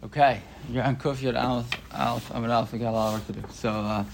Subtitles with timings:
[0.00, 0.40] Okay,
[0.70, 3.42] you're on Kuf Yud Aleph, Aleph, Amid Aleph, we got a lot of work to
[3.42, 3.52] do.
[3.52, 4.04] So uh,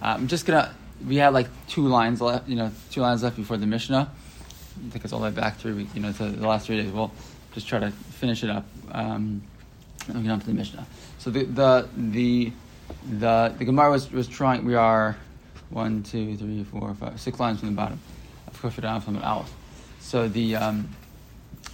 [0.00, 0.72] I'm just gonna,
[1.04, 4.08] we had like two lines left, you know, two lines left before the Mishnah.
[4.08, 6.92] I think it's all the way back weeks, you know, to the last three days.
[6.92, 7.10] We'll
[7.54, 9.42] just try to finish it up um,
[10.06, 10.86] and we get on to the Mishnah.
[11.18, 12.52] So the, the, the,
[13.10, 15.16] the, the Gemara was, was trying, we are
[15.70, 17.98] one, two, three, four, five, six lines from the bottom
[18.46, 19.52] of Kuf Yud Aleph, Amid Aleph.
[19.98, 20.88] So the, um,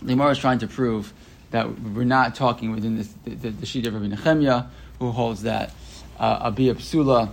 [0.01, 1.13] the Gemara was trying to prove
[1.53, 5.43] that we're not talking within this, the, the, the sheet of Rabbi Nechemia, who holds
[5.43, 5.73] that
[6.19, 7.31] uh, Abi Psula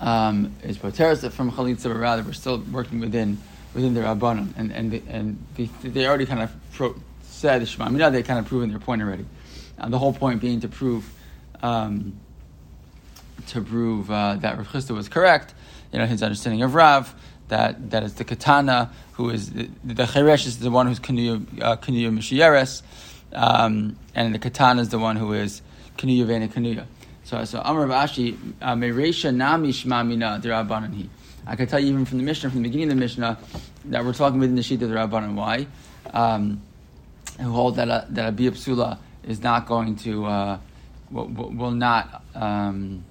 [0.00, 3.38] um, is Poteris from Chalitza, but rather we're still working within
[3.74, 4.52] within the Rabbanon.
[4.56, 8.22] And, and, the, and the, they already kind of pro, said, the Shema Mina, they
[8.22, 9.24] kind of proven their point already.
[9.78, 11.10] Uh, the whole point being to prove
[11.62, 12.18] um,
[13.48, 15.54] to prove uh, that Rav Chisda was correct,
[15.92, 17.14] you know, his understanding of Rav,
[17.52, 21.76] that, that is the katana, who is the, cheresh is the one who's knuya uh,
[21.76, 22.82] mishieres,
[23.34, 25.60] um, and the katana is the one who is
[25.98, 26.86] knuya vena knuya.
[27.24, 31.08] So, so Amar Ashi, uh, Meresha Nami Shmamina Dirabanan
[31.46, 33.38] I can tell you even from the Mishnah, from the beginning of the Mishnah,
[33.86, 35.34] that we're talking within the sheet of the Rabbanan.
[35.34, 35.66] Why?
[36.12, 36.62] Um,
[37.38, 40.58] who hold that a, that a Psula is not going to, uh,
[41.10, 43.04] will, will not um,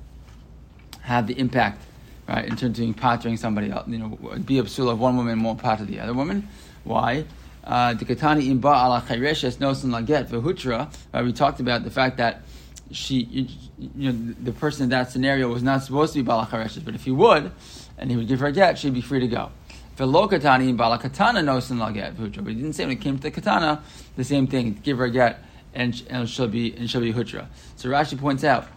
[1.02, 1.84] have the impact
[2.32, 2.46] right?
[2.46, 4.08] In terms of pattering somebody else, you know,
[4.46, 6.48] be a psula of one woman won't patter the other woman.
[6.84, 7.26] Why?
[7.64, 10.90] Uh, the imba ala chayreshes nosan laget v'hutra.
[11.24, 12.44] We talked about the fact that
[12.92, 13.50] she,
[13.96, 16.48] you know, the person in that scenario was not supposed to be bala
[16.84, 17.52] but if he would,
[17.98, 19.52] and he would give her a get, she'd be free to go.
[19.98, 22.44] V'lo katani bala katana nosan laget v'hutra.
[22.44, 23.84] But he didn't say when it came to the katana,
[24.16, 24.80] the same thing.
[24.84, 25.44] Give her a get,
[25.74, 27.48] and, and she'll be and she'll be hutra.
[27.76, 28.68] So Rashi points out,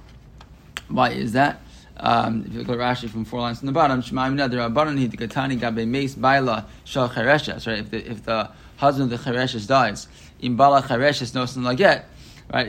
[0.89, 1.61] why is that?
[1.97, 5.11] Um, if you look at Rashi from four lines from the bottom, Shemaim Nadir Rabbanan
[5.11, 7.79] the Katani Gabe Meis Baila Shal Chereshes, right?
[7.79, 10.09] If the, if the husband of the Chereshes dies,
[10.41, 12.05] in Bala Chereshes no laget,
[12.53, 12.69] right?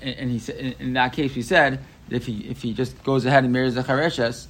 [0.00, 3.44] And he said in that case, we said if he if he just goes ahead
[3.44, 4.46] and marries the Chereshes,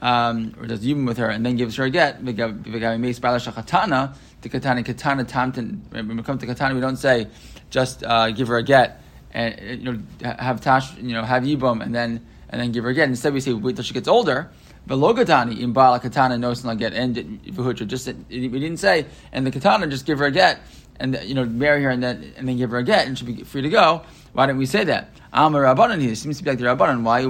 [0.00, 4.48] um, or does yibum with her and then gives her a get, Baila Shachatana, the
[4.48, 5.80] Katani Katana Tamtin.
[5.90, 7.26] When we come to Katana, we don't say
[7.70, 9.02] just uh, give her a get
[9.32, 10.02] and you know
[10.38, 13.10] have tash, you know have yibum and then and then give her again.
[13.10, 14.50] Instead, we say wait till she gets older.
[14.88, 17.40] Velogatani in bala katana nosin get and.
[17.88, 20.60] Just we didn't say and the katana just give her a get
[21.00, 23.26] and you know marry her and then and then give her a get and she'll
[23.26, 24.02] be free to go.
[24.32, 25.10] Why didn't we say that?
[25.32, 27.02] Amar rabbanon here seems to be like the rabbanon.
[27.02, 27.22] Why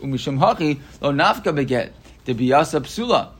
[0.00, 1.92] umishum haki lo nafka beget
[2.24, 3.30] the biyasa psula?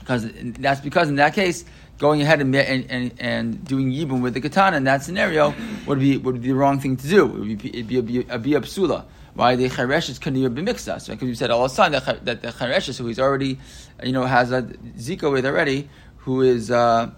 [0.00, 0.26] Because
[0.58, 1.64] that's because in that case
[1.98, 5.54] going ahead and, and, and, doing yibum with the katana in that scenario
[5.86, 7.26] would be would be the wrong thing to do.
[7.26, 9.04] It would be, it'd be a, a, a, a.
[9.34, 11.08] Why the chareshes can be b'mixas?
[11.08, 13.58] Because you said all the time that, that the chareshes, who is already,
[14.02, 15.88] you know, has a zika with already,
[16.18, 17.10] who is, uh,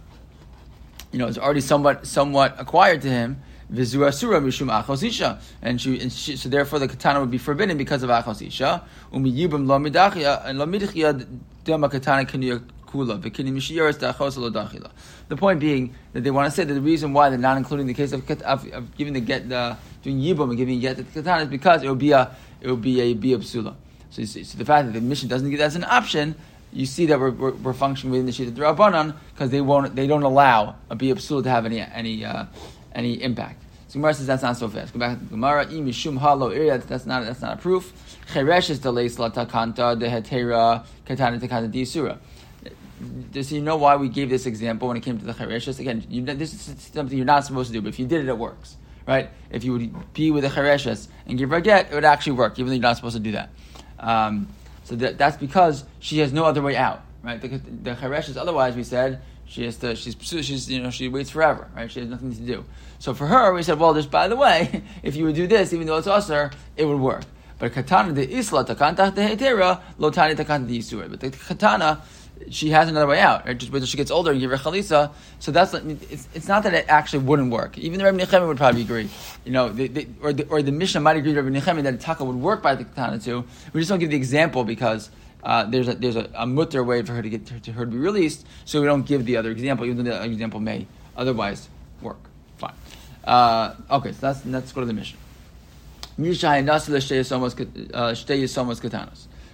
[1.11, 3.43] you know, is already somewhat somewhat acquired to him.
[3.73, 7.77] Vizu asura mishum achosisha, and she, and she, so therefore the katana would be forbidden
[7.77, 8.85] because of achosisha.
[9.13, 11.27] Umi yibum lo midachia and lo midachia
[11.65, 12.25] dema katana
[12.95, 14.91] The
[15.37, 17.95] point being that they want to say that the reason why they're not including the
[17.95, 21.43] case of, of, of giving the get the doing yibum and giving get the katana
[21.43, 23.75] is because it would be a it would be a bia psula.
[24.11, 26.37] So, so the fact that the Mishnah doesn't give that as an option,
[26.73, 29.61] you see that we're, we're, we're functioning within the sheet of the rabbanon because they
[29.61, 32.45] won't they don't allow a bia psula to have any any uh,
[32.95, 33.61] any impact.
[33.89, 34.93] So Gemara says that's not so fast.
[34.93, 35.67] Go back to Gemara.
[35.67, 36.79] Imishum halo area.
[36.79, 37.93] That's not that's not a proof.
[38.33, 42.19] Cheresh is the leis la takanta de hetera katana takanta di surah
[43.33, 45.79] does you know why we gave this example when it came to the Chereshes?
[45.81, 48.29] Again, you, this is something you're not supposed to do, but if you did it,
[48.29, 48.77] it works.
[49.07, 49.29] Right?
[49.51, 52.33] If you would be with the Chereshes and give her a get, it would actually
[52.33, 53.51] work, even though you're not supposed to do that.
[53.99, 54.49] Um,
[54.85, 57.03] so that, that's because she has no other way out.
[57.23, 57.41] Right?
[57.41, 61.69] The, Chereshes, otherwise, we said, she has to, she's, she's, you know, she waits forever,
[61.77, 61.91] right?
[61.91, 62.65] She has nothing to do.
[62.99, 65.73] So for her, we said, well, just by the way, if you would do this,
[65.73, 67.25] even though it's usher, it would work.
[67.59, 71.09] But katana de isla takanta de hetera, lo tani takanta de.
[71.09, 72.03] But the katana,
[72.51, 73.47] she has another way out.
[73.47, 73.57] Right?
[73.57, 75.13] Just till she gets older and give her chalisa.
[75.39, 77.79] So that's it's, it's not that it actually wouldn't work.
[77.79, 79.09] Even the Rabbi Nechemi would probably agree.
[79.45, 79.67] You know,
[80.23, 82.63] or the or the Mishnah might agree with Rabbi Nechemi that the taka would work
[82.63, 83.45] by the katana too.
[83.73, 85.11] We just don't give the example because.
[85.43, 87.85] Uh, there's a there's a, a mutter way for her to get to, to her
[87.85, 90.59] to be released, so we don't give the other example, even though the other example
[90.59, 90.87] may
[91.19, 91.69] otherwise
[92.01, 92.17] work.
[92.57, 92.73] Fine.
[93.25, 95.19] Uh, okay, so that's, let's go to the Mishnah.
[97.93, 98.15] Uh,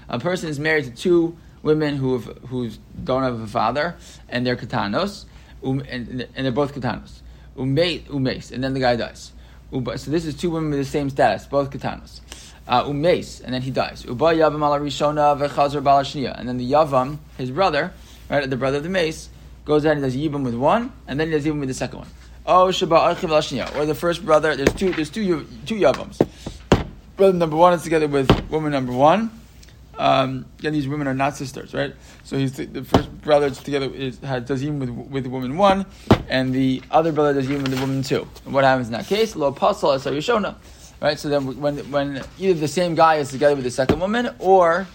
[0.09, 2.71] a person is married to two women who have, who
[3.03, 3.97] don't have a father
[4.29, 5.25] and they're katanos,
[5.65, 7.21] um, and, and, they're both katanos.
[7.57, 9.33] Umeit, umes, and then the guy dies.
[9.73, 12.21] Uba, so this is two women with the same status, both katanos.
[12.67, 14.05] Uh, umes, and then he dies.
[14.05, 17.93] Uba yavam ala rishona balashnia, and then the yavam, his brother,
[18.29, 19.29] right, the brother of the mace,
[19.65, 21.99] goes ahead and does yibam with one, and then he does yibam with the second
[22.01, 22.09] one.
[22.47, 23.77] Oh, Shaba Lashniya.
[23.77, 26.19] Or the first brother, there's two, there's two, two Yavams.
[27.17, 29.31] Brother number one is together with woman number one.
[29.99, 31.95] Um, again, these women are not sisters, right?
[32.25, 35.57] So he's the, the first brother together is, has, does even with, with the woman
[35.57, 35.85] one,
[36.29, 38.27] and the other brother does even with the woman two.
[38.45, 39.37] And what happens in that case?
[39.37, 40.55] Lo pasal as Rishona.
[41.01, 41.19] Right?
[41.19, 44.87] So then when, when either the same guy is together with the second woman, or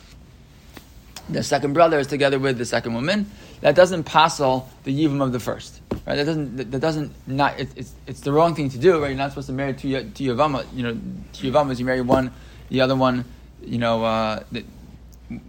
[1.29, 3.29] the second brother is together with the second woman,
[3.61, 5.81] that doesn't passel the yivam of the first.
[6.05, 6.15] Right?
[6.15, 6.71] That doesn't.
[6.71, 7.11] That doesn't.
[7.27, 7.59] Not.
[7.59, 7.93] It, it's.
[8.05, 9.01] It's the wrong thing to do.
[9.01, 9.09] Right?
[9.09, 10.65] You're not supposed to marry two two yavama.
[10.73, 10.99] You know,
[11.33, 11.79] two yavamas.
[11.79, 12.31] You marry one,
[12.69, 13.25] the other one.
[13.63, 14.43] You know, uh,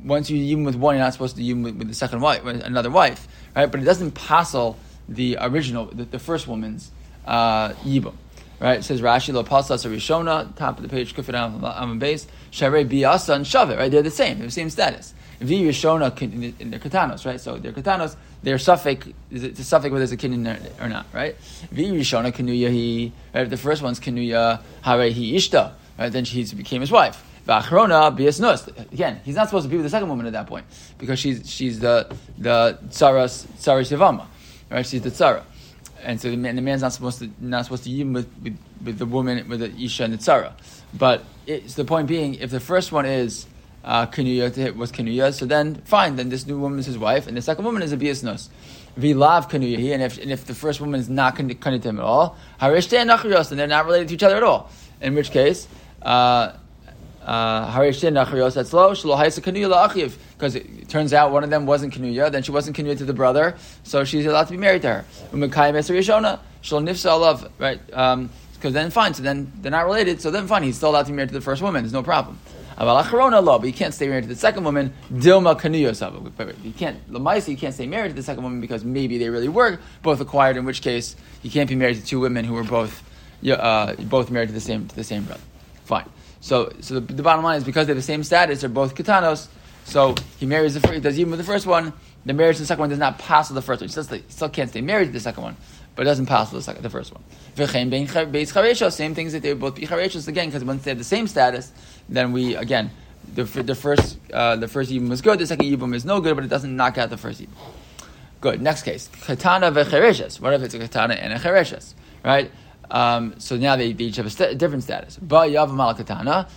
[0.05, 2.45] once you even with one, you're not supposed to even with, with, the second wife,
[2.45, 3.29] another wife.
[3.55, 3.71] Right?
[3.71, 4.77] But it doesn't passel
[5.09, 6.91] the original, the, the first woman's
[7.27, 8.15] uh, yivam.
[8.59, 8.79] Right?
[8.79, 13.35] It says Rashi lo pasas rishona, top of the page, kufit on base, sharei biasa
[13.35, 13.77] and shavet.
[13.77, 13.91] Right?
[13.91, 14.39] They're the same.
[14.39, 15.15] They're the same status.
[15.41, 17.41] Vi Rishona in their katanos, right?
[17.41, 21.37] So their katanos, they're suffix, it's a suffix whether it's a kinyan or not, right?
[21.71, 23.49] Vi Rishona kanuya he, right?
[23.49, 26.11] The first one's kanuya hare he ishta, right?
[26.11, 27.23] Then she became his wife.
[27.47, 28.69] V'achrona biasnus.
[28.93, 30.67] Again, he's not supposed to be with the second woman at that point
[30.99, 34.27] because she's she's the the tsaras tsaras yavama,
[34.71, 34.85] right?
[34.85, 35.43] She's the tsara,
[36.03, 38.59] and so the, man, the man's not supposed to not supposed to even with, with,
[38.85, 40.53] with the woman with the isha and the tsara.
[40.93, 43.47] But it's the point being, if the first one is
[43.85, 47.37] uh, Kanuya was Kanuya, so then fine, then this new woman is his wife, and
[47.37, 48.49] the second woman is a Biasnos.
[48.97, 52.05] love Kanuya, and if, and if the first woman is not Kanuya to him at
[52.05, 54.71] all, Harishte and Nachrios, and they're not related to each other at all.
[55.01, 55.69] In which case,
[56.03, 56.53] uh,
[60.37, 63.13] because it turns out one of them wasn't Kanuya, then she wasn't Kanuya to the
[63.13, 65.05] brother, so she's allowed to be married to her.
[67.59, 67.81] Right?
[67.93, 71.07] Um, because then fine, so then they're not related, so then fine, he's still allowed
[71.07, 72.39] to be married to the first woman, there's no problem.
[72.79, 74.93] But you can't stay married to the second woman.
[75.11, 76.55] Dilma kaniyosava.
[76.63, 77.49] You can't lamaisa.
[77.49, 80.59] You can't stay married to the second woman because maybe they really were both acquired.
[80.59, 83.03] In which case, you can't be married to two women who were both
[83.51, 85.41] uh, both married to the same to the same brother.
[85.87, 86.05] Fine.
[86.41, 88.95] So, so the, the, bottom line is because they have the same status, they're both
[88.95, 89.49] katanos.
[89.85, 91.93] So he marries the first, he does even with the first one.
[92.25, 93.89] The marriage to the second one does not pass the first one.
[93.89, 95.57] He still, still can't stay married to the second one,
[95.95, 97.23] but it doesn't pass the second, the first one.
[97.57, 101.29] Same things that they would both be chareshos again because once they have the same
[101.29, 101.73] status,
[102.09, 102.91] then we again
[103.35, 106.35] the, the first uh, the first yibum is good, the second yibum is no good,
[106.35, 107.49] but it doesn't knock out the first yibum.
[108.41, 108.61] Good.
[108.61, 110.41] Next case, katana vechereshes.
[110.41, 111.95] What if it's a katana and a chereshes,
[112.25, 112.51] right?
[112.91, 115.19] Um, so now they, they, each have a st- different status.
[115.19, 116.49] Katana.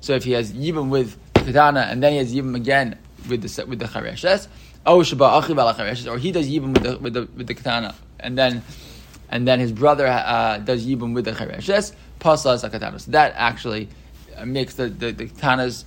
[0.00, 2.98] So if he has yibum with the katana and then he has yibum again
[3.28, 4.48] with the with the chereshes,
[4.84, 8.62] or he does yibum with the with the with the katana and then
[9.28, 13.00] and then his brother uh, does yibum with the chereshes pasas akatana.
[13.00, 13.88] So that actually
[14.36, 15.84] uh, makes the the, the katana's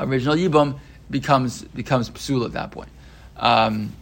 [0.00, 0.78] original yibum
[1.10, 2.88] becomes becomes psul at that point.
[3.36, 3.92] Um,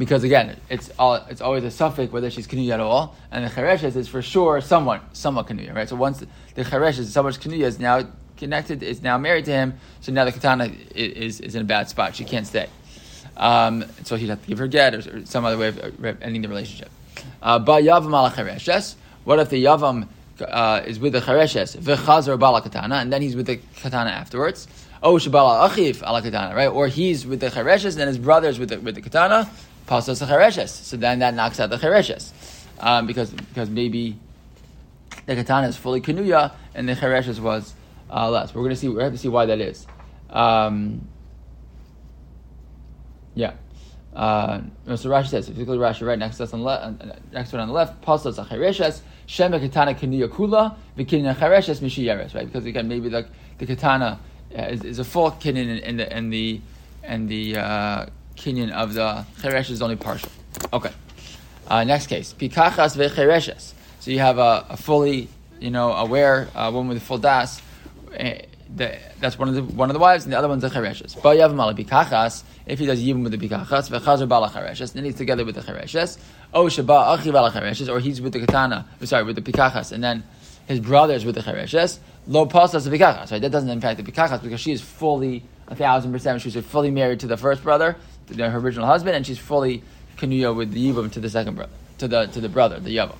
[0.00, 3.50] because again, it's all, it's always a suffix whether she's kanuya at all, and the
[3.50, 5.86] chereshes is for sure someone somewhat kanuya, right?
[5.86, 6.24] So once
[6.54, 8.08] the, chereshes, someone's kanuya is now
[8.38, 11.90] connected, is now married to him, so now the katana is, is in a bad
[11.90, 12.16] spot.
[12.16, 12.70] She can't stay.
[13.36, 16.40] Um, so he'd have to give her get or, or some other way of ending
[16.40, 16.88] the relationship.
[17.42, 18.94] Uh, ba yavam ala chereshes.
[19.24, 20.08] What if the yavam
[20.40, 24.66] uh, is with the chareshes, v'chazar bala katana, and then he's with the katana afterwards.
[25.02, 26.68] Oh, shabala achiv ala katana, right?
[26.68, 29.50] Or he's with the chareshes, and then his brother's with the, with the katana,
[29.86, 30.68] pasas the chareshes.
[30.68, 32.32] So then that knocks out the chareshes.
[32.78, 34.18] Um, because, because maybe
[35.26, 37.74] the katana is fully kanuya, and the chareshes was
[38.10, 38.54] uh, less.
[38.54, 39.86] We're to see, we have to see why that is.
[40.30, 41.06] Um,
[43.34, 43.52] yeah.
[44.14, 46.66] Uh, so Rashi says, if you look at Rashi right next to us on the
[46.66, 52.34] left, next one on the left, pasas achareshes, Shem katana kaniya kula v'kinyan chareshes mishiyeres.
[52.34, 53.26] Right, because again, maybe the
[53.58, 54.18] the katana
[54.58, 56.60] uh, is, is, a full kinyan, and the and the
[57.04, 58.06] and the uh,
[58.40, 60.30] kinyan of the cheresh is only partial.
[60.72, 60.92] Okay.
[61.68, 63.74] Uh, next case, pikachas vechereshes.
[64.00, 65.28] So you have a, a fully,
[65.60, 67.60] you know, aware uh, woman with a full das.
[68.18, 68.34] Uh,
[68.74, 71.20] the, that's one of the one of the wives, and the other one's the chereshes.
[71.22, 72.44] But you have bikachas.
[72.66, 75.60] If he does yibum with the bikachas, vechazer bala chereshes, then he's together with the
[75.60, 76.18] chereshes.
[76.54, 78.86] Oh shaba achi bala chereshes, or he's with the katana.
[79.02, 80.24] Sorry, with the pikachas, and then
[80.66, 81.98] his brothers with the chereshes.
[82.26, 83.32] Lo pasas the pikachas.
[83.32, 86.40] Right, that doesn't impact the pikachas because she is fully a thousand percent.
[86.40, 87.96] She's fully married to the first brother,
[88.38, 89.82] her original husband, and she's fully
[90.16, 93.16] kanuya with the yibum to the second brother, to the to the brother, the yavam.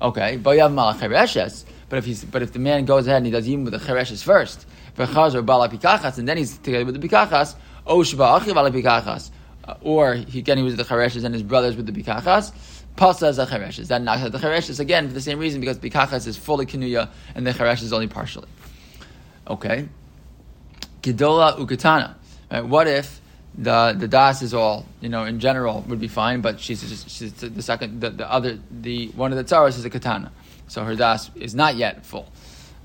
[0.00, 1.64] Okay, but bala chereshes.
[1.88, 3.78] But if he's, but if the man goes ahead and he does yibum with the
[3.78, 4.66] chereshes first
[4.96, 7.54] v'chazor bala pikachas, and then he's together with the pikachas,
[7.86, 9.30] oshba balapikachas,
[9.64, 12.52] uh, or he, again he was with the chareshes and his brothers with the pikachas,
[12.96, 13.88] pasa as a chareshes.
[13.88, 17.08] That knocks out the chareshes again for the same reason because pikachas is fully kinuya
[17.34, 18.48] and the chareshes is only partially.
[19.48, 19.88] Okay,
[21.02, 22.14] gedola ukatana.
[22.50, 23.20] Right, what if
[23.56, 27.10] the the das is all you know in general would be fine, but she's just,
[27.10, 30.32] she's the second the, the other the one of the tzaras is a katana,
[30.68, 32.26] so her das is not yet full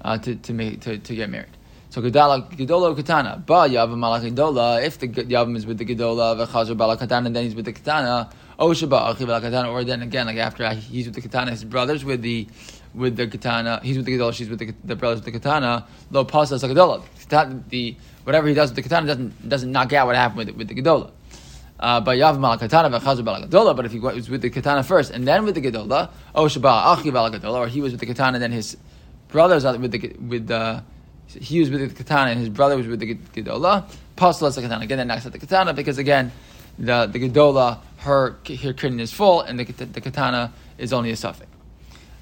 [0.01, 1.55] uh, to to make to, to get married.
[1.89, 6.45] So gedala gedola katana ba yavam malach gedola if the yavam is with the gedola
[6.45, 10.25] v'chazer bala katana then he's with the katana oh shaba achi katana or then again
[10.25, 12.45] like after he's with the katana his brothers with the
[12.93, 15.85] with the katana he's with the gedola she's with the, the brothers with the katana
[16.11, 17.03] lo pasas gedola
[17.69, 20.67] the whatever he does with the katana doesn't doesn't knock out what happened with, with
[20.67, 21.11] the gedola.
[21.79, 23.73] Uh, but yav mal katana bal.
[23.73, 26.59] But if he was with the katana first and then with the gedola, oh achi
[27.11, 28.77] bal or he was with the katana and then his
[29.29, 30.83] brothers with the with the
[31.27, 33.85] he was with the katana and his brother was with the gedola.
[34.15, 34.97] Pasal the katana again.
[34.97, 36.31] Then knocks out the katana because again
[36.79, 41.15] the the gedola her her kidney is full and the the katana is only a
[41.15, 41.56] suffix.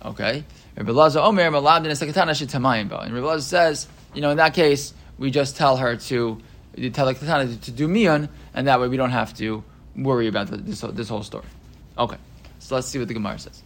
[0.06, 0.44] Okay.
[0.78, 2.98] Rabbi Lazar Omer malabdin bo.
[2.98, 6.42] And Rabbi Lazar says, you know, in that case we just tell her to
[6.94, 9.64] tell the katana to, do mian, and that way we don't have to
[9.96, 11.46] worry about the, this, this whole story.
[11.98, 12.18] Okay,
[12.60, 13.62] so let's see what the Gemara says.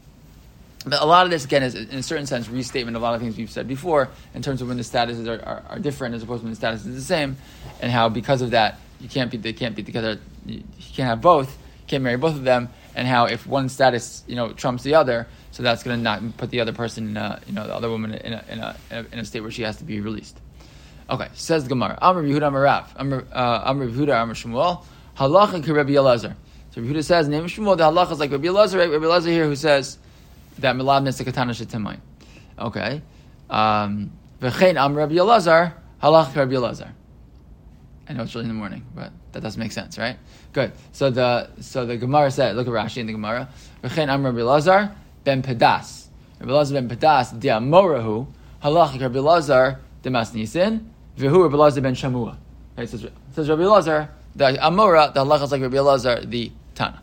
[0.85, 3.15] But a lot of this, again, is in a certain sense restatement of a lot
[3.15, 6.15] of things we've said before in terms of when the statuses are, are, are different
[6.15, 7.35] as opposed to when the status is the same,
[7.81, 10.19] and how because of that you can't be they can't be together.
[10.45, 11.49] You can't have both.
[11.49, 14.95] You can't marry both of them, and how if one status you know trumps the
[14.95, 15.27] other,
[15.59, 18.13] so that's going to not put the other person, a, you know, the other woman
[18.13, 18.75] in a, in a,
[19.11, 20.39] in a state where she has to be released.
[21.09, 21.99] Okay, says Gemara.
[22.01, 22.93] Yehuda Amr Rav.
[22.95, 24.85] Amr uh, Amr Shmuel.
[25.17, 26.35] Halacha ki Rabbi Elazar.
[26.71, 28.89] So Yehuda says, name Shmuel, the halacha is like Rabbi Elazar, right?
[28.89, 29.97] Rabbi Elazar here who says
[30.59, 31.99] that milad nesa katana shetemai.
[32.57, 33.01] Okay.
[33.49, 34.11] Um,
[34.41, 35.73] V'chein Amr Rabbi Elazar.
[36.01, 36.93] Halacha Rabbi Elazar.
[38.07, 40.15] I know it's early in the morning, but that doesn't make sense, right?
[40.53, 40.71] Good.
[40.93, 43.49] So the so the Gemara said, look at Rashi in the Gemara.
[43.83, 46.07] V'chein Amr Rabbi Elazar ben Pedas.
[46.39, 48.27] Rabbi Elazar ben Pedas di Amorahu.
[48.63, 50.85] Halacha ki Rabbi Elazar demas nisin.
[51.17, 52.37] V'hu Rabbi Lazar ben Shamua.
[52.79, 57.01] Okay, says, says Rabbi Lazar, the Amora, the halacha is like Rabbi Lazar, the Tana.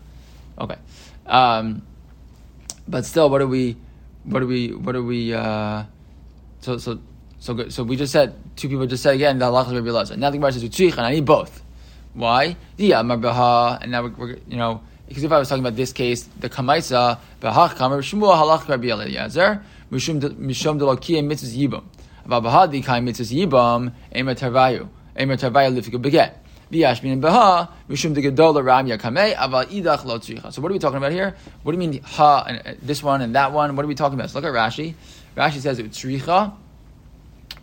[0.59, 0.77] Okay.
[1.27, 1.83] Um,
[2.89, 3.77] but still, what do we,
[4.25, 5.85] what do we, what do we, uh,
[6.61, 6.99] so, so,
[7.41, 7.75] so good.
[7.75, 10.17] So we just said, two people just said again, the halacha is Rabbi Lazar.
[10.17, 11.63] Now the Gemara says, and I need both.
[12.15, 12.57] Why?
[12.79, 13.09] Yeah, and
[13.91, 17.19] now we're, we're, you know, because if I was talking about this case, the Kamaisa,
[17.41, 21.85] Bahach Kamar, Shmuel, halach Rabbi Eliezer, Mishum mishum Delokia, Mitzvah Yibam.
[22.27, 26.35] Vabahadi kai mitzvahs yibam ema tarvayu ema tarvayu lifika beget.
[26.73, 30.53] V'yashmin beha mishum de gedola ram yakamei aval idach lo tzricha.
[30.53, 31.37] So what are we talking about here?
[31.63, 33.77] What do you mean ha and uh, this one and that one?
[33.77, 34.31] What are we talking about?
[34.31, 34.95] So look at Rashi.
[35.37, 36.53] Rashi says utzricha.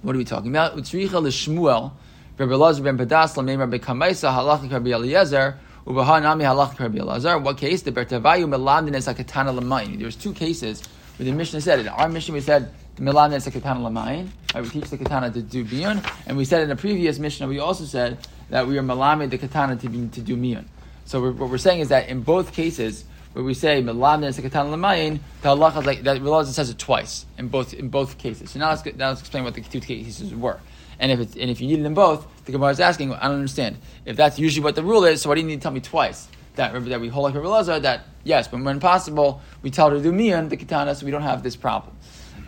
[0.02, 0.78] What are we talking about?
[0.78, 1.92] Utzricha l'shmuel.
[2.38, 5.60] Rabbi Elazar ben Padas lameim Rabbi Kamaisa halachik Rabbi Eliezer.
[5.86, 7.82] What case?
[7.82, 10.00] The es akatana l'mayim.
[10.00, 10.82] There's two cases
[11.18, 11.88] where the Mishnah said it.
[11.88, 14.30] Our Mishnah we said Milan is a katana lamayin.
[14.54, 17.48] Right, we teach the katana to do biyun, and we said in a previous Mishnah
[17.48, 20.66] we also said that we are malamed the katana to, be, to do miyun.
[21.06, 24.38] So we're, what we're saying is that in both cases where we say milan is
[24.38, 26.22] a katana lamayin, the halacha is like that.
[26.22, 28.52] Milan says it twice in both in both cases.
[28.52, 30.60] So now let's now let's explain what the two cases were.
[31.04, 33.36] And if it's, and if you need them both, the Gemara is asking, I don't
[33.36, 33.78] understand.
[34.06, 35.82] If that's usually what the rule is, so why do you need to tell me
[35.82, 36.30] twice?
[36.56, 39.98] That, that we hold like Rabbi Lazar, that yes, but when possible, we tell her
[39.98, 41.94] to do miyan, the katana, so we don't have this problem.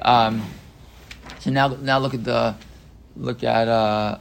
[0.01, 0.41] Um,
[1.39, 2.55] so now, now look at the,
[3.17, 4.19] look at, uh,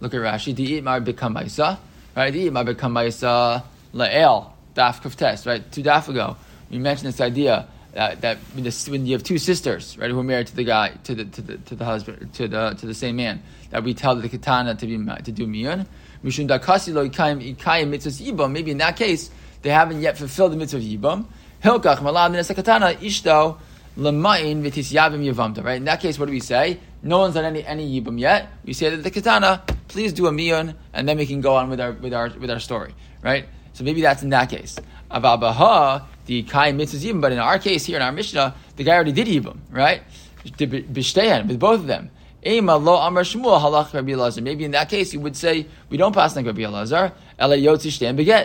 [0.00, 0.54] look at Rashi.
[0.54, 1.78] The itmar bekamaisa,
[2.14, 2.30] right?
[2.30, 3.62] The itmar bekamaisa
[3.94, 5.72] lael daf kuftes, right?
[5.72, 6.36] Two daf ago,
[6.68, 10.48] we mentioned this idea that, that when you have two sisters, right, who are married
[10.48, 13.16] to the guy, to the to the to the husband, to the to the same
[13.16, 15.86] man, that we tell the katana to be to do miyun.
[16.22, 18.52] Yibam.
[18.52, 19.30] Maybe in that case
[19.62, 21.24] they haven't yet fulfilled the mitzvah of yibam.
[21.62, 23.56] Hilkach malad katana ishto
[23.96, 25.64] Lamain v'tis yavim yavamta.
[25.64, 25.76] Right.
[25.76, 26.78] In that case, what do we say?
[27.02, 28.50] No one's done any any yibum yet.
[28.66, 31.70] We say that the katana, please do a miyun, and then we can go on
[31.70, 32.94] with our with our with our story.
[33.22, 33.46] Right.
[33.72, 34.78] So maybe that's in that case.
[35.10, 38.94] Avabaha the kai mitzvahs yibum, but in our case here in our Mishnah, the guy
[38.94, 39.58] already did yibum.
[39.70, 40.02] Right.
[40.44, 42.10] B'shteyan with both of them.
[42.44, 42.58] Maybe
[44.64, 47.12] in that case, you would say we don't pass like Rabbi Elazar.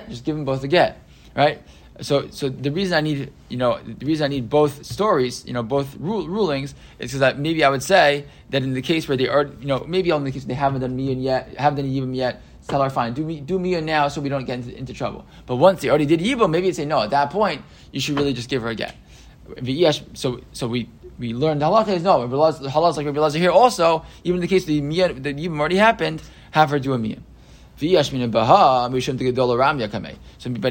[0.09, 0.99] Just give them both a get.
[1.35, 1.61] Right
[2.01, 5.53] so so the reason I need you know the reason I need both stories you
[5.53, 9.17] know both rulings is because that maybe I would say that in the case where
[9.17, 11.93] they are you know maybe only the case they haven't done miyun yet haven't done
[11.93, 14.75] yibum yet tell her fine do me do miyun now so we don't get into,
[14.75, 15.25] into, trouble.
[15.45, 17.61] But once they already did yibum maybe they say no at that point
[17.91, 18.95] you should really just give her a get.
[20.13, 24.03] So so we we learned halacha is no halacha is like Rabbi Lazar here also
[24.23, 27.21] even in the case the miyun the yibum already happened have her do a miyun
[27.81, 28.03] so, but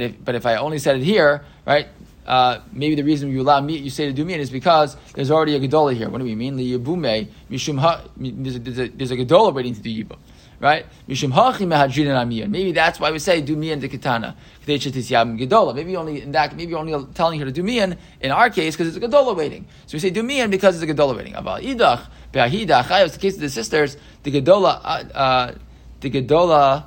[0.02, 1.88] if, but if I only said it here, right,
[2.24, 5.32] uh, maybe the reason you allow me, you say to do me is because there's
[5.32, 6.08] already a gedola here.
[6.08, 6.54] What do we mean?
[6.54, 10.18] The yibume there's a, a, there's a gedola waiting to do yibum,
[10.60, 10.86] right?
[11.08, 14.36] Maybe that's why we say do miyan de katana.
[14.66, 16.54] Maybe only in that.
[16.54, 19.66] Maybe only telling her to do miyan in our case because it's a gedola waiting.
[19.86, 21.32] So we say do miyan because it's a gedola waiting.
[21.32, 23.12] Aval idach chayos.
[23.14, 25.54] The case of the sisters, the gedola, uh, uh
[26.00, 26.84] the gedola.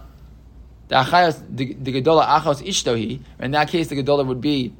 [0.89, 3.21] The achayos, the, gedola achos ishtohi.
[3.39, 4.73] In that case, the gedola would be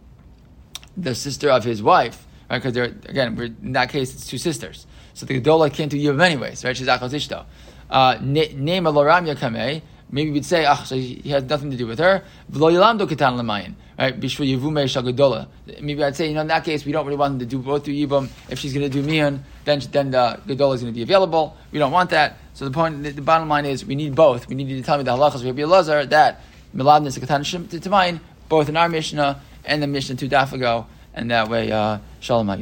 [0.96, 2.58] the sister of his wife, right?
[2.58, 4.86] Because they're again, in that case, it's two sisters.
[5.16, 6.78] So the gedola can't do yiv anyways, right?
[6.78, 7.46] She's achos ishto.
[7.90, 9.82] Uh, name a.
[10.12, 12.24] Maybe we'd say, ah, so he has nothing to do with her.
[13.98, 14.14] Right?
[15.82, 17.58] Maybe I'd say, you know, in that case, we don't really want him to do
[17.58, 18.30] both through Yibum.
[18.48, 21.58] If she's going to do Mian, then, then the Gedola is going to be available.
[21.72, 22.38] We don't want that.
[22.54, 24.48] So the point, the, the bottom line is, we need both.
[24.48, 26.42] We need you to tell me the halachas Rabbi Elazar that
[26.76, 30.86] Milad is a Katan to mine, both in our Mishnah and the Mishnah to Dafago,
[31.14, 32.50] and that way, uh, Shalom.
[32.50, 32.58] Are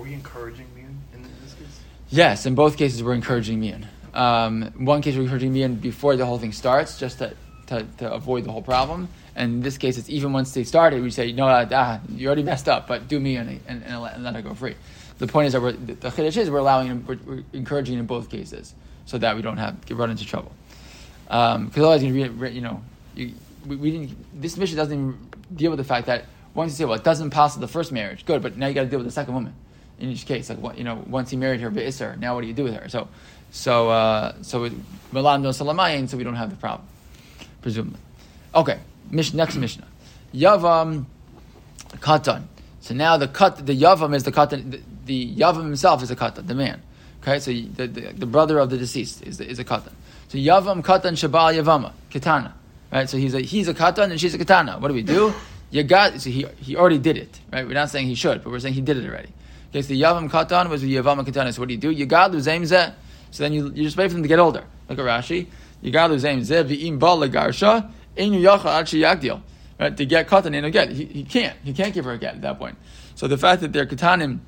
[0.00, 1.80] we encouraging Mian in this case?
[2.08, 3.86] Yes, in both cases, we're encouraging Mian.
[4.18, 7.36] Um, one case we're me in before the whole thing starts, just to,
[7.68, 9.08] to, to, avoid the whole problem.
[9.36, 12.42] And in this case, it's even once they started, we say, no, ah, you already
[12.42, 14.74] messed up, but do me and, and, and, let, her go free.
[15.18, 18.06] The point is that we're, the, the chiddush is we're allowing, we're, we're, encouraging in
[18.06, 18.74] both cases,
[19.06, 20.50] so that we don't have get run into trouble.
[21.26, 22.82] Because um, otherwise, you know,
[23.14, 23.34] you,
[23.68, 24.42] we, we, didn't.
[24.42, 25.16] This Mishnah doesn't even
[25.54, 28.26] deal with the fact that once you say, well, it doesn't pass the first marriage,
[28.26, 29.54] good, but now you got to deal with the second woman.
[30.00, 32.46] In each case, like what you know, once he married her, but now what do
[32.46, 32.88] you do with her?
[32.88, 33.08] So
[33.50, 34.72] so, uh, so it,
[35.12, 36.86] so we don't have the problem,
[37.62, 38.00] presumably.
[38.54, 38.78] Okay,
[39.10, 39.86] Mish, next Mishnah.
[40.34, 41.06] Yavam
[41.96, 42.44] Katan.
[42.80, 46.16] So now the cut, the Yavam is the Katan, the, the Yavam himself is a
[46.16, 46.82] Katan, the man.
[47.22, 49.92] Okay, so the, the, the brother of the deceased is, is a Katan.
[50.28, 52.54] So Yavam Katan Shabal Yavama, Katana.
[52.90, 54.78] Right, so he's a, he's a Katan and she's a Katana.
[54.78, 55.34] What do we do?
[55.70, 57.66] You got, so he, he already did it, right?
[57.66, 59.28] We're not saying he should, but we're saying he did it already.
[59.70, 61.52] Okay, so the Yavam Katan was the Yavam Katana.
[61.52, 61.90] So what do you do?
[61.90, 62.32] You got
[63.30, 64.64] so then you, you just wait for them to get older.
[64.88, 65.46] Look at Rashi.
[65.80, 69.42] You got say v'im bal lagarsha in yacha achi yagdil.
[69.78, 71.56] Right to get katan in a get, he, he can't.
[71.62, 72.76] He can't give her a get at that point.
[73.14, 74.40] So the fact that they're katanim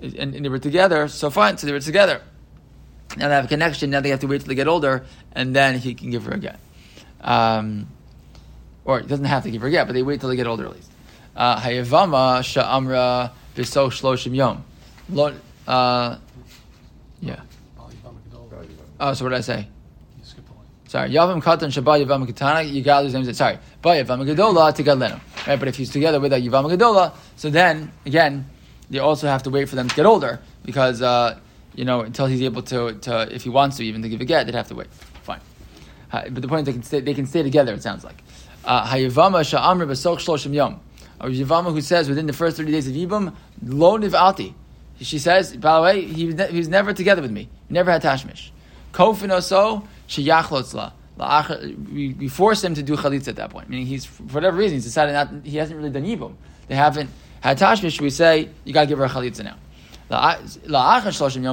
[0.00, 1.56] and, and they were together, so fine.
[1.58, 2.20] So they were together.
[3.16, 3.90] Now they have a connection.
[3.90, 6.32] Now they have to wait till they get older, and then he can give her
[6.32, 6.58] a get.
[7.20, 7.88] Um,
[8.84, 10.46] or he doesn't have to give her a get, but they wait till they get
[10.46, 10.90] older at least.
[11.34, 14.64] Uh, Hayavama sha'amra v'so shloshim yom.
[15.66, 16.18] Uh,
[17.20, 17.40] yeah.
[18.98, 19.68] Oh, so what did I say?
[20.88, 25.20] Sorry, Yavam Katan Shabbat Yavam Katana, Yigal Zem Sorry, Ba Yavam Gadola Tigadlenu.
[25.46, 28.48] Right, but if he's together with a Yavam Gadola, so then again,
[28.88, 31.38] you also have to wait for them to get older because uh,
[31.74, 34.24] you know until he's able to, to if he wants to even to give a
[34.24, 34.86] get, they'd have to wait.
[35.24, 35.40] Fine,
[36.12, 37.74] uh, but the point is they can stay, they can stay together.
[37.74, 38.22] It sounds like
[38.64, 40.80] uh, Hayavama Sha'amr B'Sok Shloshim Yom.
[41.18, 44.54] Or Yavama who says within the first thirty days of Yibum, Lo Niv'alti.
[45.00, 47.48] She says, by the way, he was, ne- he was never together with me.
[47.68, 48.50] He never had tashmish.
[48.96, 50.92] Kofin oso sheyachlotzla.
[51.92, 53.68] We, we force him to do chalitza at that point.
[53.68, 55.28] Meaning he's for whatever reason he's decided not.
[55.44, 56.36] He hasn't really done yibum.
[56.68, 58.00] They haven't had tashmish.
[58.00, 59.56] We say you got to give her a chalitza now.
[60.08, 60.46] But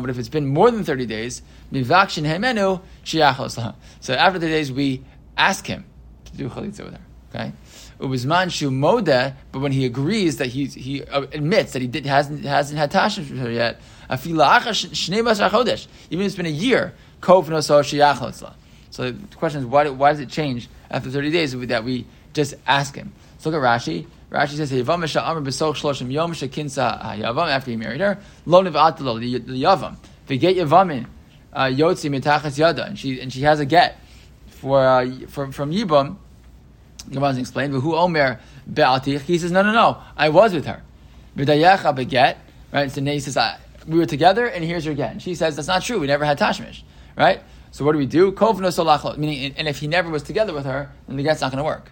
[0.10, 1.42] if it's been more than thirty days.
[1.72, 2.20] So after
[4.40, 5.04] the days, we
[5.36, 5.86] ask him
[6.26, 7.02] to do chalitza with her.
[7.36, 7.52] Okay.
[8.00, 12.46] Ubizman shu modeh, but when he agrees that he he admits that he did, hasn't
[12.46, 13.80] hasn't had tashmish with her yet,
[14.12, 14.38] even
[16.22, 16.94] if it's been a year,
[17.26, 22.56] so the question is, why, why does it change after 30 days that we just
[22.68, 23.14] ask him?
[23.38, 24.06] So look at Rashi.
[24.30, 24.72] Rashi says,
[27.50, 29.96] after he married her, lo nivatalo, the yavam.
[30.28, 31.06] Get yavamin,
[31.54, 34.00] uh, yotzi mitachas yada, and she, and she has a get
[34.48, 36.18] for, uh, from, from Yibam.
[37.10, 38.40] Gemara explained, but who omer
[38.72, 39.22] be'atich?
[39.22, 40.82] He says, no, no, no, I was with her.
[41.38, 42.38] V'dayecha beget,
[42.72, 42.92] right?
[42.92, 43.38] So now he says,
[43.88, 45.12] we were together, and here's your get.
[45.12, 46.84] And she says, that's not true, we never had tashmish
[47.16, 47.42] right?
[47.72, 48.32] So what do we do?
[49.18, 51.64] Meaning, and if he never was together with her, then the get's not going to
[51.64, 51.92] work,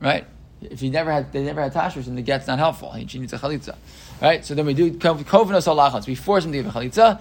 [0.00, 0.26] right?
[0.60, 2.92] If he never had, they never had tashmish, then the get's not helpful.
[3.06, 3.76] She needs a chalitza,
[4.20, 4.44] right?
[4.44, 6.06] So then we do kovno solachot.
[6.06, 7.20] We force him to give a chalitza.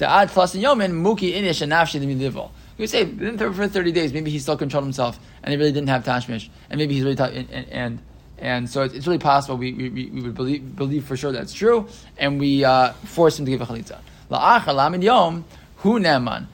[0.00, 3.06] Add plus and yomin muki inish and nafshi the We say
[3.36, 6.78] for thirty days, maybe he still controlled himself, and he really didn't have tashmish, and
[6.78, 8.02] maybe he's really t- and, and, and
[8.38, 11.86] and so it's really possible we, we, we would believe, believe for sure that's true,
[12.18, 14.00] and we uh, force him to give a chalitza.
[14.30, 15.44] La'achar yom
[15.84, 16.46] Hu neman.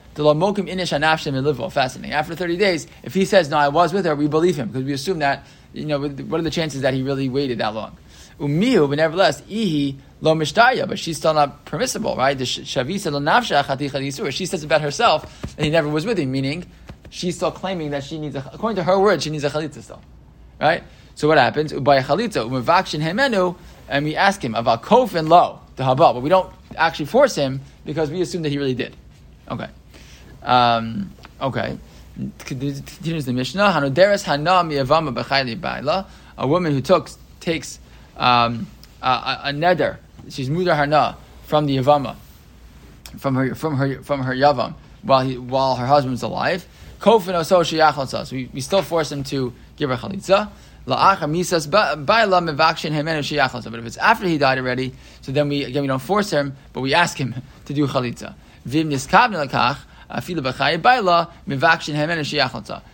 [1.71, 2.11] Fascinating.
[2.11, 4.83] After 30 days, if he says, no, I was with her, we believe him because
[4.83, 7.97] we assume that, you know, what are the chances that he really waited that long?
[8.41, 12.37] Umihu, but nevertheless, ihi lo but she's still not permissible, right?
[12.37, 16.65] The shavisa lo nafsha She says about herself that he never was with him, meaning
[17.09, 19.81] she's still claiming that she needs a, according to her words, she needs a chalitza
[19.81, 20.01] still,
[20.59, 20.83] right?
[21.15, 21.71] So what happens?
[21.71, 23.55] Ubay chalitza, umavakshin hemenu,
[23.87, 27.61] and we ask him about kofin lo, the habal, but we don't actually force him
[27.85, 28.97] because we assume that he really did.
[29.51, 29.69] Okay.
[30.43, 31.11] Um,
[31.41, 31.77] Okay.
[32.39, 33.71] Continues the Mishnah.
[33.71, 36.05] Hanuderes hana miyavama b'chayli baila.
[36.37, 37.09] A woman who took,
[37.39, 37.79] takes
[38.15, 38.67] um,
[39.01, 39.97] a, a, neder,
[40.29, 42.15] she's mudar hana from the yavama,
[43.17, 46.67] from her from her from her yavam while he, while her husband's alive.
[46.99, 48.27] Kofin oso sheyachlotza.
[48.27, 50.51] So we, we still force him to give her chalitza.
[50.85, 53.71] La'acha misas baila mevakshin hemenu sheyachlotza.
[53.71, 56.55] But if it's after he died already, so then we again we don't force him,
[56.71, 57.33] but we ask him
[57.65, 58.35] to do chalitza.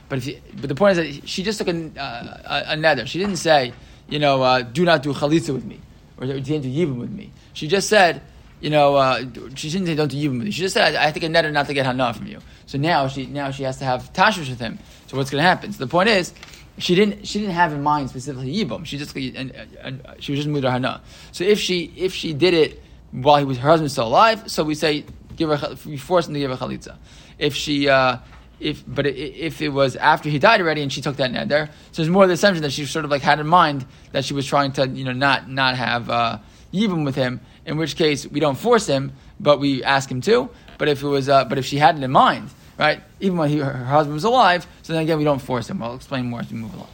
[0.10, 2.75] But if you, but the point is that she just took a, uh, a, a
[2.77, 3.06] nether.
[3.06, 3.73] She didn't say,
[4.08, 5.80] you know, uh, do not do chalitza with me,
[6.17, 7.32] or do not do yibum with me.
[7.53, 8.21] She just said,
[8.62, 9.19] you know, uh,
[9.56, 10.51] she didn't say don't do yibum with me.
[10.51, 12.39] She just said, I, I take a nether not to get hana from you.
[12.65, 14.80] So now she now she has to have tashush with him.
[15.08, 15.73] So what's going to happen?
[15.73, 16.34] So the point is,
[16.77, 18.86] she didn't she didn't have in mind specifically yibum.
[18.86, 19.51] She just and,
[19.82, 21.01] and, she was just mudar hana.
[21.32, 24.49] So if she if she did it while he was her husband was still alive,
[24.49, 25.06] so we say
[25.38, 26.97] give her we force him to give her chalitza.
[27.38, 28.17] If she uh,
[28.60, 32.02] if but if it was after he died already and she took that neder, so
[32.02, 34.34] there's more of the assumption that she sort of like had in mind that she
[34.34, 36.39] was trying to you know not not have uh,
[36.73, 37.39] yibum with him.
[37.65, 40.50] In which case we don't force him, but we ask him to.
[40.78, 43.50] But if it was uh, but if she had it in mind, right, even when
[43.50, 45.84] he, her husband was alive, so then again we don't force him.
[45.84, 46.89] I'll explain more as we move along.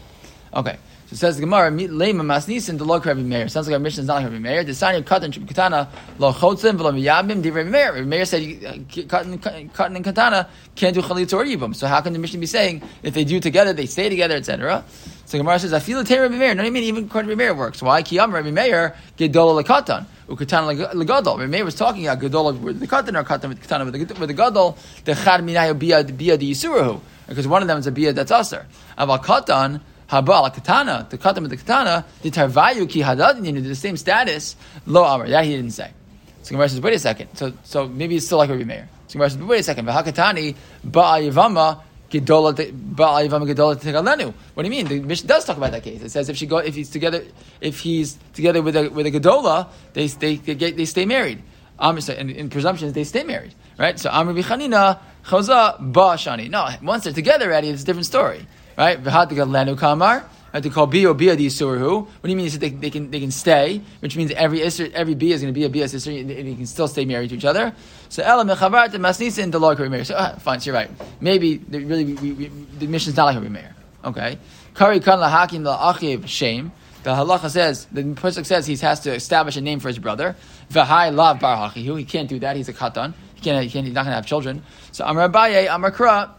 [0.53, 0.77] Okay.
[1.13, 3.47] So says Gemara, Lema Masnisin the log Rabbi Meir.
[3.47, 4.63] Sounds like our Mishnah is not like Rabbi Meir.
[4.63, 7.93] The Sanya Katan Katana Lo Chotzim V'Lo Miyabim Di Rabbi Meir.
[7.93, 11.76] Rabbi Meir said uh, Katan Katan and Katana can't do Chalitz or Yibam.
[11.76, 14.84] So how can the Mishnah be saying if they do together, they stay together, etc.
[15.26, 16.56] So Gemara says, I feel the Rabbi Meir.
[16.56, 17.84] No, I mean even according to Rabbi Meir works.
[17.84, 18.02] Why?
[18.02, 20.08] Kiyam Rabbi Meir Gedola Lekatan.
[20.28, 21.38] Ukatan legadol.
[21.38, 24.30] Rabbi Meir was talking about gadol with the katan or katan with the katan with
[24.30, 24.78] the gadol.
[25.06, 28.32] The chad minayu bia bia di yisurahu because one of them is a bia that's
[28.32, 28.65] aser.
[28.97, 29.82] Aval katan
[30.13, 35.04] Haba katana, the katam of the katana, the tarvayu ki hadadin, the same status, lo
[35.04, 35.28] amr.
[35.28, 35.91] That he didn't say.
[36.43, 37.30] So Gemara says, wait a second.
[37.36, 38.89] So, so maybe it's still like Rabbi Meir.
[39.08, 39.88] So Gemara says, wait a second.
[39.88, 44.34] V'hakatani ba'ayivama gedola tegalenu.
[44.54, 44.88] What do you mean?
[44.88, 46.04] The Mishnah does talk about that case.
[46.04, 47.23] It says if she go, if he's together,
[47.60, 51.41] if he's together with a with a gedola, they they they, get, they stay married.
[51.80, 53.99] Um, in, in presumptions, they stay married, right?
[53.99, 56.52] So Amr b'chanina choza ba'ashani.
[56.52, 58.45] No, once they're together already, it's a different story
[58.77, 59.01] right?
[59.03, 60.23] Lenu kamar.
[60.53, 62.05] To call bi or bia surhu.
[62.05, 62.47] What do you mean?
[62.47, 65.59] They, they can they can stay, which means every isser, every bia is going to
[65.59, 67.73] be a bia sister, and they can still stay married to each other.
[68.09, 70.05] So ela mechavar to masnisa in the law married.
[70.05, 70.91] So uh, fine, so you're right.
[71.19, 73.75] Maybe really we, we, the Mishnah is not like a Meir.
[74.05, 74.38] Okay,
[74.75, 76.71] kari kan lahakim la'achiv shame.
[77.01, 80.36] The halacha says the pasuk says he has to establish a name for his brother.
[80.69, 81.97] V'hai lav bar hachihu.
[81.97, 82.55] He can't do that.
[82.57, 83.15] He's a katan.
[83.33, 83.63] He can't.
[83.63, 84.62] He can't he's not going to have children.
[84.91, 86.29] So Amar Abaye, Amar Kra.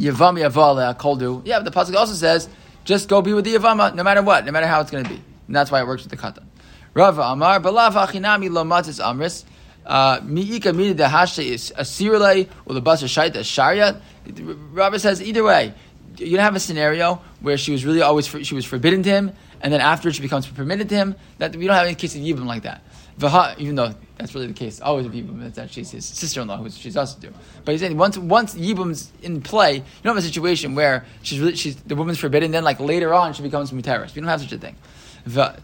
[0.00, 1.42] Yavam Yavala Koldu.
[1.44, 2.48] Yeah, but the pasuk also says
[2.84, 5.10] just go be with the Yavama, no matter what, no matter how it's going to
[5.10, 5.20] be.
[5.46, 6.44] And that's why it works with the katan.
[6.94, 9.44] Rava Amar Balav Achinami Lo Matis Amris.
[9.84, 14.00] Uh, Miika Mida the is a Sirle or the Basa Shaita Sharia.
[14.72, 15.74] Rava says either way,
[16.16, 19.32] you don't have a scenario where she was really always she was forbidden to him,
[19.60, 21.14] and then after she becomes permitted to him.
[21.38, 22.82] That we don't have any case of Yibam like that.
[23.58, 24.80] Even though that's really the case.
[24.80, 27.32] Always with Yibum, it's that she's his sister-in-law, who she's also do.
[27.64, 31.40] But he's saying once once Yibum's in play, you don't have a situation where she's
[31.40, 32.50] really, she's the woman's forbidden.
[32.50, 34.14] Then like later on, she becomes muteris.
[34.14, 34.76] We don't have such a thing.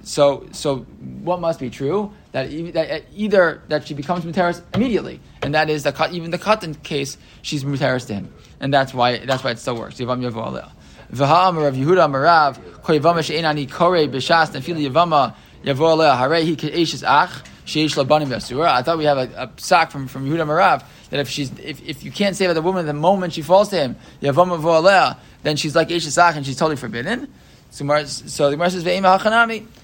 [0.02, 0.78] So so
[1.22, 5.70] what must be true that, that uh, either that she becomes muteris immediately, and that
[5.70, 9.52] is that even the katan case, she's muteris to him, and that's why that's why
[9.52, 9.96] it still works.
[9.96, 10.20] V'ha'am
[11.54, 12.10] Yehuda
[12.82, 15.34] kore yavama
[15.66, 17.42] ach.
[17.68, 21.82] I thought we have a, a sack from, from Yehuda Marav that if she's if,
[21.86, 25.88] if you can't save the woman the moment she falls to him, then she's like
[25.88, 27.32] Eish and she's totally forbidden.
[27.70, 28.84] So, the Gemara says.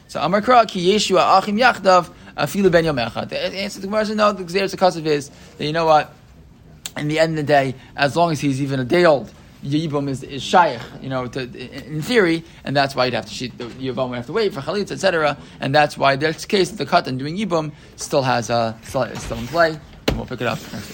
[0.08, 3.30] So Amar Kra Ki Yeshua Achim Yachdav Afilu Ben Yom Echad.
[3.30, 4.32] The answer to the Gemara says no.
[4.32, 6.14] The Xeris Akasav is that you know what.
[6.96, 10.08] In the end of the day, as long as he's even a day old, Yibum
[10.08, 13.56] is, is shaykh, you know, to, in theory, and that's why you'd have to sheet,
[13.58, 15.36] the Yibum would have to wait for Chalitz, etc.
[15.60, 19.38] And that's why this case, the cut and doing Yibum still has, a, still, still
[19.38, 19.78] in play.
[20.08, 20.92] And we'll pick it up next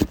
[0.00, 0.08] week.